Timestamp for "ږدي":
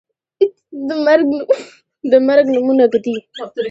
2.91-3.15